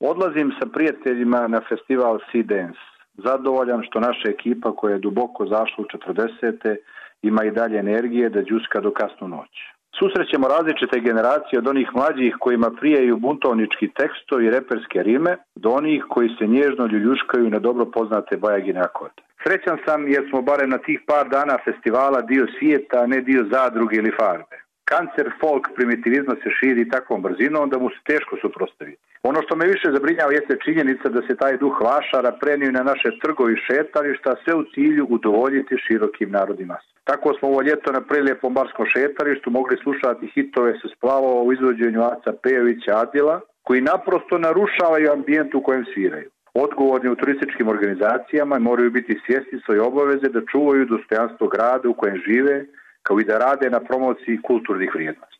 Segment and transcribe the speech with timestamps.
[0.00, 2.78] Odlazim sa prijateljima na festival Sea Dance.
[3.14, 6.76] Zadovoljan što naša ekipa koja je duboko zašla u 40.
[7.22, 9.50] ima i dalje energije da džuska do kasnu noć.
[9.98, 16.04] Susrećemo različite generacije od onih mlađih kojima prijaju buntovnički tekstovi i reperske rime do onih
[16.08, 19.22] koji se nježno ljuljuškaju na dobro poznate bajagine akorde.
[19.42, 23.46] Srećan sam jer smo barem na tih par dana festivala dio svijeta, a ne dio
[23.52, 24.56] zadruge ili farbe.
[24.84, 29.07] Kancer folk primitivizma se širi takvom brzinom da mu se teško suprostaviti.
[29.22, 33.08] Ono što me više zabrinjava jeste činjenica da se taj duh vašara prenio na naše
[33.22, 36.76] trgovi šetališta sve u cilju udovoljiti širokim narodima.
[37.04, 42.02] Tako smo ovo ljeto na prelijepom barskom šetalištu mogli slušati hitove se splavova u izvođenju
[42.02, 46.30] Aca Pejovića Adila, koji naprosto narušavaju ambijent u kojem sviraju.
[46.54, 52.16] Odgovorni u turističkim organizacijama moraju biti svjesni svoje obaveze da čuvaju dostojanstvo grada u kojem
[52.26, 52.64] žive,
[53.02, 55.37] kao i da rade na promociji kulturnih vrijednosti.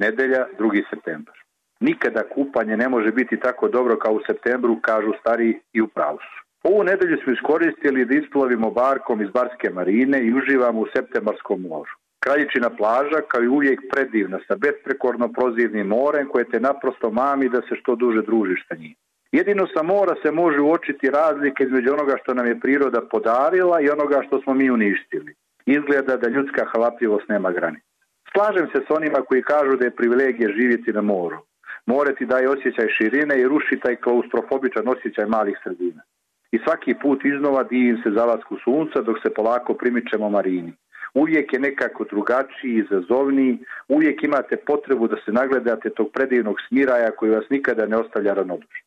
[0.00, 0.82] Nedelja, 2.
[0.90, 1.36] septembar.
[1.80, 6.18] Nikada kupanje ne može biti tako dobro kao u septembru, kažu stari i u pravu.
[6.62, 11.90] Ovu nedelju smo iskoristili da isplovimo barkom iz Barske marine i uživamo u septembarskom moru.
[12.24, 17.60] Kraljičina plaža, kao i uvijek predivna, sa besprekorno prozirnim morem koje te naprosto mami da
[17.60, 18.94] se što duže družiš sa njim.
[19.32, 23.90] Jedino sa mora se može uočiti razlike između onoga što nam je priroda podarila i
[23.90, 25.34] onoga što smo mi uništili.
[25.66, 27.89] Izgleda da ljudska halapljivost nema granica.
[28.32, 31.38] Slažem se s onima koji kažu da je privilegija živjeti na moru.
[31.86, 36.02] More ti daje osjećaj širine i ruši taj klaustrofobičan osjećaj malih sredina.
[36.52, 40.72] I svaki put iznova divim se zalasku sunca dok se polako primičemo marini.
[41.14, 43.58] Uvijek je nekako drugačiji, izazovniji,
[43.88, 48.86] uvijek imate potrebu da se nagledate tog predivnog smiraja koji vas nikada ne ostavlja ravnodušno.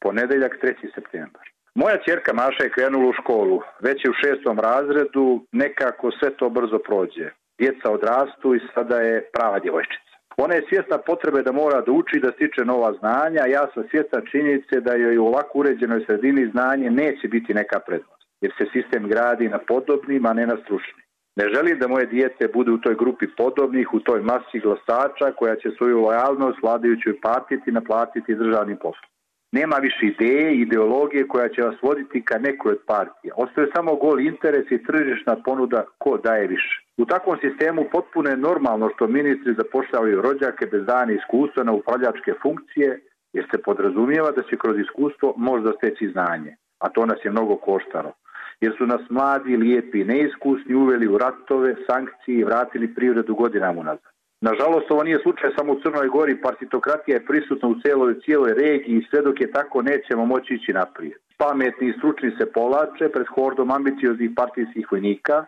[0.00, 0.94] Ponedeljak 3.
[0.94, 1.55] septembar.
[1.82, 3.60] Moja čerka Maša je krenula u školu.
[3.80, 7.26] Već je u šestom razredu, nekako sve to brzo prođe.
[7.58, 10.12] Djeca odrastu i sada je prava djevojčica.
[10.36, 14.20] Ona je svjesna potrebe da mora da uči da stiče nova znanja, ja sam svjesna
[14.30, 19.08] činjenice da joj u ovako uređenoj sredini znanje neće biti neka prednost, jer se sistem
[19.08, 21.04] gradi na podobnim, a ne na stručnim.
[21.38, 25.56] Ne želim da moje dijete bude u toj grupi podobnih, u toj masi glasača koja
[25.56, 29.10] će svoju lojalnost vladajućoj partiti naplatiti državnim poslom.
[29.52, 33.34] Nema više ideje ideologije koja će vas voditi ka nekoj od partija.
[33.36, 36.86] Ostaje samo gol interes i tržišna ponuda ko daje više.
[36.96, 42.32] U takvom sistemu potpuno je normalno što ministri zapošljavaju rođake bez dane iskustva na upravljačke
[42.42, 43.00] funkcije,
[43.32, 47.56] jer se podrazumijeva da će kroz iskustvo možda steći znanje, a to nas je mnogo
[47.56, 48.12] koštaro.
[48.60, 53.80] Jer su nas mladi, lijepi i neiskusni uveli u ratove, sankcije i vratili privredu godinama
[53.80, 54.15] unazad.
[54.40, 58.96] Nažalost, ovo nije slučaj samo u Crnoj Gori, partitokratija je prisutna u cijeloj, cijeloj regiji
[58.96, 61.18] i sve dok je tako nećemo moći ići naprijed.
[61.38, 65.44] Pametni i stručni se polače pred hordom ambicioznih partijskih vojnika,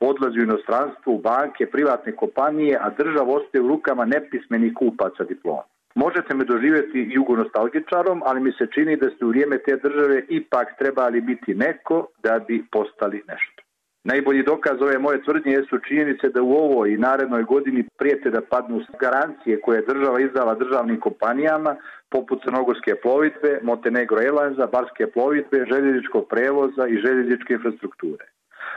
[0.00, 5.62] odlazi u inostranstvo, u banke, privatne kompanije, a država ostaje u rukama nepismenih kupaca diploma.
[5.94, 10.66] Možete me doživjeti jugonostalgičarom, ali mi se čini da ste u vrijeme te države ipak
[10.78, 13.61] trebali biti neko da bi postali nešto.
[14.04, 18.40] Najbolji dokaz ove moje tvrdnje su činjenice da u ovoj i narednoj godini prijete da
[18.40, 21.76] padnu garancije koje je država izdala državnim kompanijama
[22.10, 28.24] poput Crnogorske plovidbe, Montenegro Airlinesa, Barske plovidbe, željezničkog prevoza i željezničke infrastrukture.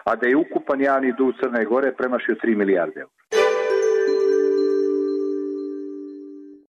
[0.04, 3.12] A da je ukupan javni dug Crne Gore premašio 3 milijarde eura.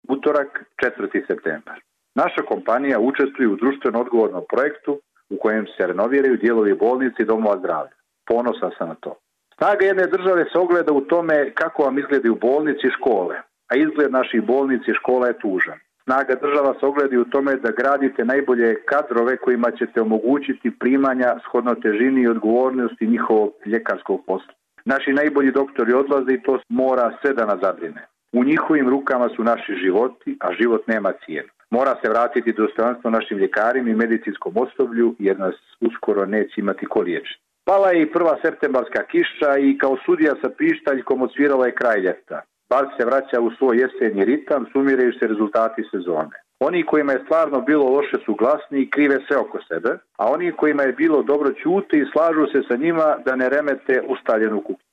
[0.08, 1.26] Utorak, 4.
[1.26, 1.78] septembar.
[2.14, 5.00] Naša kompanija učestvuje u društveno odgovornom projektu
[5.30, 7.95] u kojem se renoviraju dijelovi bolnice i domova zdravlja.
[8.26, 9.14] Ponosan sam na to.
[9.58, 13.36] Snaga jedne države se ogleda u tome kako vam izgledaju bolnici i škole,
[13.70, 15.78] a izgled naših bolnici i škola je tužan.
[16.04, 21.74] Snaga država se ogleda u tome da gradite najbolje kadrove kojima ćete omogućiti primanja shodno
[21.74, 24.54] težini i odgovornosti njihovog ljekarskog posla.
[24.84, 28.06] Naši najbolji doktori odlaze i to mora sve da nas zabrine.
[28.32, 31.48] U njihovim rukama su naši životi, a život nema cijenu.
[31.70, 37.00] Mora se vratiti dostojanstvo našim ljekarima i medicinskom osoblju jer nas uskoro neće imati ko
[37.00, 37.45] liječiti.
[37.68, 42.40] Pala je i prva septembarska kiša i kao sudija sa pištaljkom odsvirala je kraj ljeta.
[42.70, 46.36] Bar se vraća u svoj jesenji ritam, sumiraju se rezultati sezone.
[46.60, 50.52] Oni kojima je stvarno bilo loše su glasni i krive sve oko sebe, a oni
[50.52, 54.86] kojima je bilo dobro ćute i slažu se sa njima da ne remete ustaljenu kuću.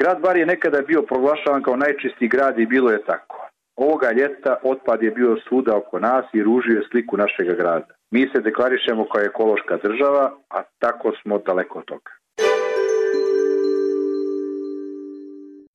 [0.00, 3.48] Grad Bar je nekada bio proglašavan kao najčistiji grad i bilo je tako.
[3.76, 7.94] Ovoga ljeta otpad je bio svuda oko nas i ružio je sliku našega grada.
[8.10, 12.19] Mi se deklarišemo kao ekološka država, a tako smo daleko od toga.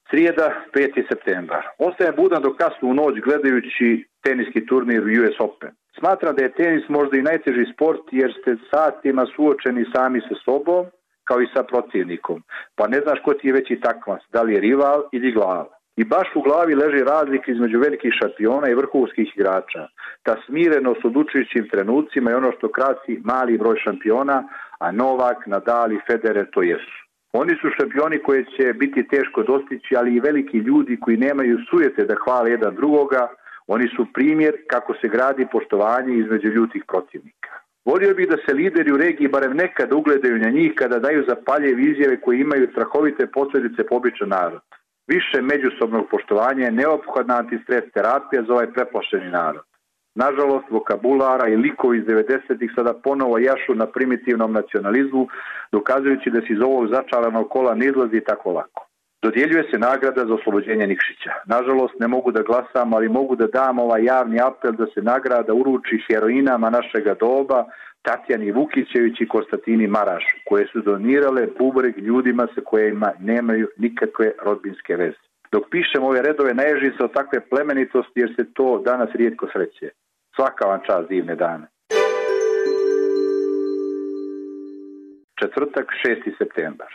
[0.10, 1.07] Srijeda, 5.
[1.10, 1.63] septembar.
[1.78, 5.72] Ostajem budan do kasnu u noć gledajući teniski turnir US Open.
[6.00, 10.86] Smatram da je tenis možda i najteži sport jer ste satima suočeni sami sa sobom
[11.24, 12.44] kao i sa protivnikom.
[12.75, 15.68] Pa ne znaš ko ti je veći takvac, da li je rival ili glava.
[15.98, 19.88] I baš u glavi leži razlika između velikih šampiona i vrhunskih igrača.
[20.24, 24.44] Ta smirenost odlučujućim trenucima je ono što krasi mali broj šampiona,
[24.80, 27.05] a Novak, Nadal i Federer to jesu.
[27.41, 32.05] Oni su šampioni koje će biti teško dostići, ali i veliki ljudi koji nemaju sujete
[32.05, 33.27] da hvale jedan drugoga,
[33.67, 37.53] oni su primjer kako se gradi poštovanje između ljutih protivnika.
[37.85, 41.69] Volio bih da se lideri u regiji barem nekad ugledaju na njih kada daju zapalje
[41.91, 44.61] izjave koje imaju strahovite posljedice po narod.
[45.07, 49.65] Više međusobnog poštovanja je neophodna antistres terapija za ovaj preplašeni narod.
[50.15, 55.27] Nažalost, vokabulara i likovi iz 90-ih sada ponovo jašu na primitivnom nacionalizmu,
[55.71, 58.88] dokazujući da se iz ovog začaranog kola ne izlazi tako lako.
[59.21, 61.31] Dodjeljuje se nagrada za oslobođenje Nikšića.
[61.45, 65.53] Nažalost, ne mogu da glasam, ali mogu da dam ovaj javni apel da se nagrada
[65.53, 67.65] uruči heroinama našega doba,
[68.01, 74.95] Tatjani Vukićević i Konstantini Maraš, koje su donirale bubreg ljudima sa kojima nemaju nikakve rodbinske
[74.95, 75.23] veze.
[75.51, 79.89] Dok pišem ove redove, naježi se od takve plemenitosti jer se to danas rijetko sreće.
[80.35, 81.67] Svaka vam čast divne dane.
[85.39, 86.37] Četvrtak, 6.
[86.37, 86.91] septembar.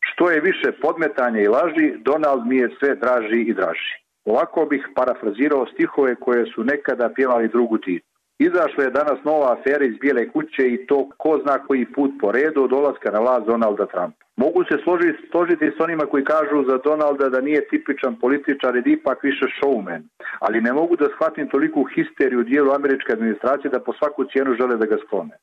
[0.00, 3.92] Što je više podmetanja i laži, Donald mi je sve draži i draži.
[4.24, 8.09] Ovako bih parafrazirao stihove koje su nekada pjevali drugu titu.
[8.48, 12.32] Izašla je danas nova afera iz Bijele kuće i to ko zna koji put po
[12.32, 14.24] redu od dolaska na vlast Donalda Trumpa.
[14.36, 18.82] Mogu se složiti, složiti s onima koji kažu za Donalda da nije tipičan političar i
[18.86, 20.02] ipak više showman,
[20.38, 24.54] ali ne mogu da shvatim toliku histeriju u dijelu američke administracije da po svaku cijenu
[24.60, 25.34] žele da ga sklone.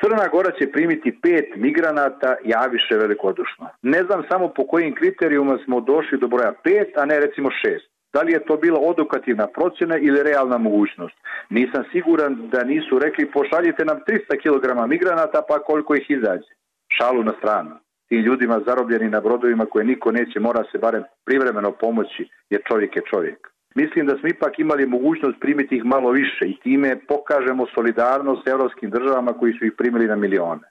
[0.00, 3.64] Crna Gora će primiti pet migranata, javiše velikodušno.
[3.82, 7.95] Ne znam samo po kojim kriterijuma smo došli do broja pet, a ne recimo šest.
[8.16, 11.16] Da li je to bila odukativna procjena ili realna mogućnost?
[11.50, 16.50] Nisam siguran da nisu rekli pošaljite nam 300 kg migranata pa koliko ih izađe.
[16.96, 17.70] Šalu na stranu.
[18.08, 22.96] Tim ljudima zarobljeni na brodovima koje niko neće mora se barem privremeno pomoći jer čovjek
[22.96, 23.38] je čovjek.
[23.74, 28.50] Mislim da smo ipak imali mogućnost primiti ih malo više i time pokažemo solidarnost s
[28.50, 30.64] europskim državama koji su ih primili na milione.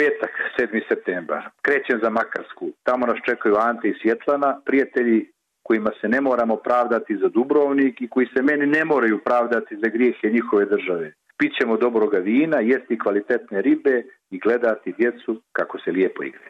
[0.00, 0.80] Petak, 7.
[0.88, 1.42] septembar.
[1.62, 2.72] Krećem za Makarsku.
[2.82, 5.30] Tamo nas čekaju Ante i Svjetlana, prijatelji
[5.62, 9.88] kojima se ne moramo pravdati za Dubrovnik i koji se meni ne moraju pravdati za
[9.88, 11.12] grijehe njihove države.
[11.38, 16.49] Pićemo dobroga vina, jesti kvalitetne ribe i gledati djecu kako se lijepo igraju.